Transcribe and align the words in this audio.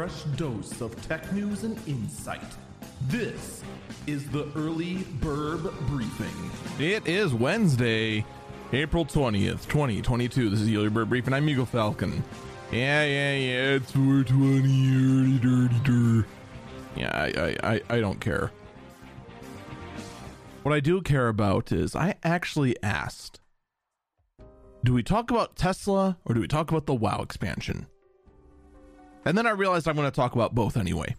fresh 0.00 0.22
dose 0.38 0.80
of 0.80 0.96
tech 1.06 1.30
news 1.30 1.62
and 1.62 1.76
insight. 1.86 2.40
This 3.08 3.62
is 4.06 4.26
the 4.30 4.50
Early 4.56 5.04
Bird 5.20 5.60
Briefing. 5.88 6.50
It 6.78 7.06
is 7.06 7.34
Wednesday, 7.34 8.24
April 8.72 9.04
20th, 9.04 9.68
2022. 9.68 10.48
This 10.48 10.60
is 10.60 10.66
the 10.68 10.78
Early 10.78 10.88
Bird 10.88 11.10
Briefing. 11.10 11.34
I'm 11.34 11.46
Eagle 11.50 11.66
Falcon. 11.66 12.24
Yeah, 12.72 13.04
yeah, 13.04 13.34
yeah, 13.34 13.74
it's 13.74 13.92
420, 13.92 14.88
early 14.96 15.38
dirty 15.38 15.80
dur. 15.84 16.26
Yeah, 16.96 17.10
I, 17.12 17.26
I, 17.38 17.74
I, 17.74 17.80
I 17.90 18.00
don't 18.00 18.22
care. 18.22 18.50
What 20.62 20.74
I 20.74 20.80
do 20.80 21.02
care 21.02 21.28
about 21.28 21.72
is 21.72 21.94
I 21.94 22.14
actually 22.22 22.74
asked, 22.82 23.40
do 24.82 24.94
we 24.94 25.02
talk 25.02 25.30
about 25.30 25.56
Tesla 25.56 26.16
or 26.24 26.34
do 26.34 26.40
we 26.40 26.48
talk 26.48 26.70
about 26.70 26.86
the 26.86 26.94
WoW 26.94 27.20
expansion? 27.20 27.86
And 29.24 29.36
then 29.36 29.46
I 29.46 29.50
realized 29.50 29.86
I'm 29.88 29.96
going 29.96 30.10
to 30.10 30.14
talk 30.14 30.34
about 30.34 30.54
both 30.54 30.76
anyway. 30.76 31.14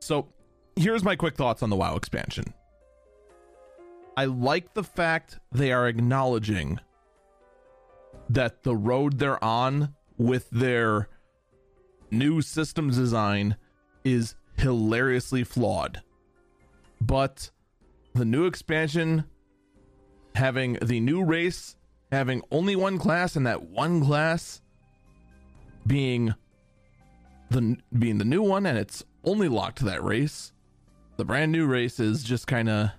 So 0.00 0.28
here's 0.74 1.04
my 1.04 1.16
quick 1.16 1.36
thoughts 1.36 1.62
on 1.62 1.70
the 1.70 1.76
WoW 1.76 1.96
expansion. 1.96 2.52
I 4.16 4.24
like 4.24 4.74
the 4.74 4.84
fact 4.84 5.38
they 5.52 5.72
are 5.72 5.86
acknowledging 5.86 6.80
that 8.30 8.62
the 8.62 8.74
road 8.74 9.18
they're 9.18 9.42
on 9.42 9.94
with 10.16 10.48
their 10.50 11.08
new 12.10 12.40
systems 12.40 12.96
design 12.96 13.56
is 14.04 14.34
hilariously 14.56 15.44
flawed. 15.44 16.02
But 17.00 17.50
the 18.14 18.24
new 18.24 18.46
expansion 18.46 19.24
having 20.34 20.74
the 20.82 21.00
new 21.00 21.22
race 21.22 21.76
having 22.12 22.42
only 22.50 22.76
one 22.76 22.98
class 22.98 23.36
and 23.36 23.46
that 23.46 23.62
one 23.64 24.04
class 24.04 24.60
being 25.86 26.34
the 27.50 27.76
being 27.98 28.18
the 28.18 28.24
new 28.24 28.42
one 28.42 28.66
and 28.66 28.76
it's 28.76 29.04
only 29.24 29.48
locked 29.48 29.78
to 29.78 29.84
that 29.84 30.02
race 30.02 30.52
the 31.16 31.24
brand 31.24 31.50
new 31.50 31.66
race 31.66 31.98
is 31.98 32.22
just 32.22 32.46
kind 32.46 32.68
of 32.68 32.90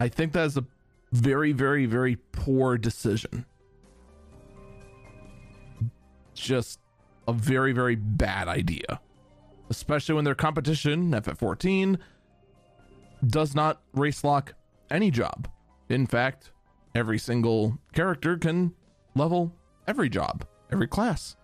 I 0.00 0.08
think 0.08 0.32
that's 0.32 0.56
a 0.56 0.64
very 1.12 1.52
very 1.52 1.86
very 1.86 2.16
poor 2.32 2.78
decision. 2.78 3.44
Just 6.34 6.78
a 7.26 7.32
very 7.32 7.72
very 7.72 7.96
bad 7.96 8.46
idea. 8.48 9.00
Especially 9.70 10.14
when 10.14 10.24
their 10.24 10.36
competition 10.36 11.10
FF14 11.10 11.98
does 13.26 13.54
not 13.54 13.82
race 13.92 14.22
lock 14.22 14.54
any 14.90 15.10
job. 15.10 15.48
In 15.88 16.06
fact 16.06 16.52
every 16.94 17.18
single 17.18 17.78
character 17.92 18.36
can 18.38 18.74
level 19.14 19.52
every 19.86 20.08
job 20.08 20.44
every 20.72 20.86
class 20.86 21.36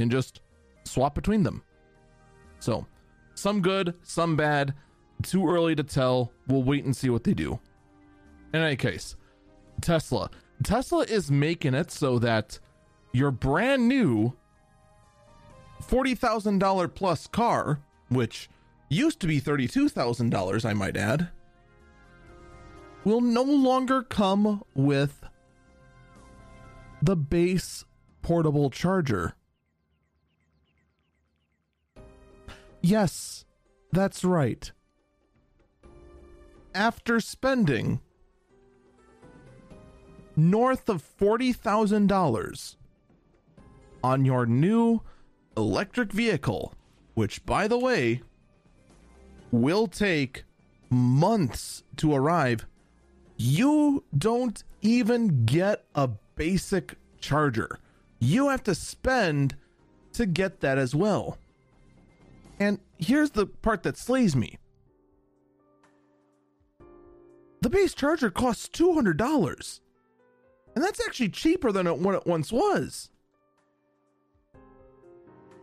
and 0.00 0.10
just 0.10 0.40
swap 0.84 1.14
between 1.14 1.42
them. 1.42 1.62
So 2.58 2.86
some 3.34 3.62
good 3.62 3.94
some 4.02 4.36
bad. 4.36 4.74
Too 5.22 5.46
early 5.46 5.74
to 5.74 5.82
tell. 5.82 6.32
We'll 6.46 6.62
wait 6.62 6.84
and 6.84 6.96
see 6.96 7.10
what 7.10 7.24
they 7.24 7.34
do. 7.34 7.60
In 8.54 8.62
any 8.62 8.76
case 8.76 9.16
tesla. 9.80 10.30
Tesla 10.62 11.04
is 11.04 11.30
making 11.30 11.74
it 11.74 11.90
so 11.90 12.18
that 12.18 12.58
your 13.12 13.30
brand 13.30 13.88
new 13.88 14.36
$40,000 15.82 16.94
plus 16.94 17.26
car, 17.26 17.80
which 18.08 18.48
used 18.88 19.20
to 19.20 19.26
be 19.26 19.40
$32,000, 19.40 20.64
I 20.64 20.72
might 20.74 20.96
add, 20.96 21.28
will 23.04 23.20
no 23.20 23.42
longer 23.42 24.02
come 24.02 24.62
with 24.74 25.24
the 27.02 27.16
base 27.16 27.84
portable 28.22 28.68
charger. 28.68 29.34
Yes, 32.82 33.44
that's 33.92 34.24
right. 34.24 34.70
After 36.74 37.20
spending 37.20 38.00
north 40.36 40.88
of 40.88 41.04
$40,000 41.18 42.76
on 44.02 44.24
your 44.24 44.46
new 44.46 45.02
electric 45.56 46.12
vehicle, 46.12 46.74
which, 47.14 47.44
by 47.44 47.68
the 47.68 47.78
way, 47.78 48.22
will 49.50 49.86
take 49.86 50.44
months 50.88 51.82
to 51.96 52.14
arrive, 52.14 52.66
you 53.36 54.04
don't 54.16 54.62
even 54.80 55.44
get 55.44 55.84
a 55.94 56.08
basic 56.36 56.96
charger. 57.20 57.78
You 58.18 58.48
have 58.48 58.62
to 58.64 58.74
spend 58.74 59.56
to 60.12 60.24
get 60.26 60.60
that 60.60 60.78
as 60.78 60.94
well. 60.94 61.38
And 62.60 62.78
here's 62.98 63.30
the 63.30 63.46
part 63.46 63.82
that 63.84 63.96
slays 63.96 64.36
me 64.36 64.58
the 67.62 67.70
base 67.70 67.94
charger 67.94 68.30
costs 68.30 68.68
$200. 68.68 69.80
And 70.74 70.84
that's 70.84 71.00
actually 71.04 71.28
cheaper 71.30 71.72
than 71.72 71.86
it, 71.86 71.98
what 71.98 72.14
it 72.14 72.26
once 72.26 72.52
was. 72.52 73.10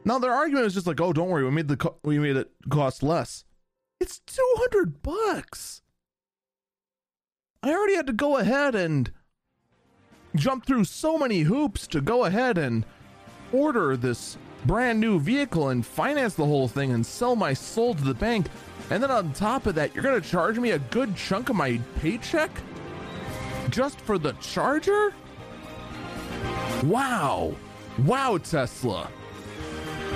Now 0.03 0.19
their 0.19 0.31
argument 0.31 0.66
is 0.66 0.74
just 0.74 0.88
like, 0.88 1.02
"Oh, 1.02 1.12
don't 1.12 1.30
worry, 1.30 1.44
we 1.44 1.52
made 1.52 1.68
the 1.68 1.78
co- 1.78 1.97
we 2.03 2.19
made 2.19 2.38
it 2.38 2.52
cost 2.69 3.03
less." 3.03 3.46
It's 4.00 4.19
200 4.19 5.02
bucks. 5.02 5.81
I 7.63 7.72
already 7.72 7.96
had 7.96 8.07
to 8.07 8.13
go 8.13 8.38
ahead 8.38 8.75
and 8.75 9.12
jump 10.36 10.66
through 10.66 10.86
so 10.86 11.18
many 11.18 11.41
hoops 11.41 11.88
to 11.88 12.00
go 12.00 12.25
ahead 12.25 12.57
and 12.57 12.86
order 13.52 13.97
this 13.97 14.38
brand 14.66 15.00
new 15.00 15.19
vehicle 15.19 15.69
and 15.69 15.85
finance 15.85 16.34
the 16.34 16.45
whole 16.45 16.68
thing 16.68 16.91
and 16.91 17.06
sell 17.06 17.35
my 17.35 17.53
soul 17.53 17.94
to 17.95 18.03
the 18.03 18.13
bank. 18.13 18.47
And 18.90 19.01
then 19.03 19.12
on 19.12 19.34
top 19.34 19.66
of 19.66 19.75
that, 19.75 19.94
you're 19.94 20.03
going 20.03 20.19
to 20.22 20.28
charge 20.28 20.57
me 20.59 20.72
a 20.72 20.79
good 20.79 21.16
chunk 21.16 21.50
of 21.50 21.56
my 21.56 21.79
paycheck 22.00 22.51
just 23.69 24.00
for 24.01 24.18
the 24.18 24.34
charger? 24.34 25.13
Wow. 26.84 27.56
Wow, 28.06 28.38
Tesla. 28.38 29.09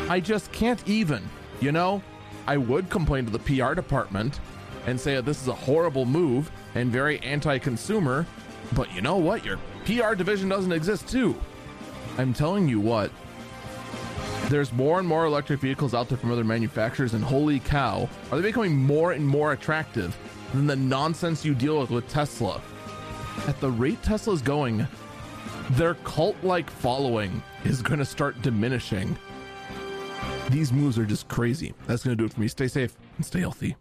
I 0.10 0.20
just 0.20 0.52
can't 0.52 0.86
even. 0.88 1.28
You 1.60 1.72
know, 1.72 2.02
I 2.48 2.58
would 2.58 2.90
complain 2.90 3.26
to 3.26 3.32
the 3.32 3.40
PR 3.40 3.74
department 3.74 4.40
and 4.88 5.00
say 5.00 5.16
that 5.16 5.26
this 5.26 5.42
is 5.42 5.48
a 5.48 5.54
horrible 5.54 6.06
move 6.06 6.52
and 6.76 6.92
very 6.92 7.20
anti 7.20 7.58
consumer, 7.60 8.26
but 8.74 8.94
you 8.94 9.02
know 9.02 9.18
what? 9.18 9.46
Your 9.46 9.58
PR 9.86 10.16
division 10.16 10.50
doesn't 10.50 10.72
exist 10.72 11.08
too. 11.08 11.40
I'm 12.18 12.34
telling 12.34 12.68
you 12.68 12.80
what, 12.80 13.12
there's 14.52 14.74
more 14.74 15.00
and 15.00 15.08
more 15.08 15.26
electric 15.26 15.60
vehicles 15.62 15.94
out 15.94 16.10
there 16.10 16.18
from 16.18 16.32
other 16.32 16.44
manufacturers, 16.44 17.14
and 17.14 17.24
holy 17.24 17.60
cow, 17.60 18.08
are 18.32 18.38
they 18.38 18.50
becoming 18.50 18.76
more 18.76 19.14
and 19.14 19.26
more 19.26 19.54
attractive 19.54 20.16
than 20.54 20.68
the 20.68 20.76
nonsense 20.76 21.46
you 21.46 21.56
deal 21.56 21.80
with 21.80 21.90
with 21.90 22.08
Tesla? 22.10 22.62
At 23.48 23.60
the 23.62 23.72
rate 23.72 24.04
Tesla's 24.04 24.42
going, 24.42 24.86
their 25.72 25.96
cult 25.96 26.36
like 26.44 26.70
following 26.70 27.42
is 27.64 27.82
going 27.82 28.00
to 28.00 28.06
start 28.06 28.42
diminishing 28.42 29.18
these 30.50 30.74
moves 30.74 31.00
are 31.00 31.06
just 31.06 31.28
crazy. 31.28 31.74
That's 31.88 32.04
going 32.04 32.16
to 32.16 32.22
do 32.22 32.26
it 32.26 32.34
for 32.34 32.42
me. 32.42 32.48
Stay 32.48 32.68
safe 32.68 32.96
and 33.18 33.26
stay 33.26 33.40
healthy. 33.40 33.76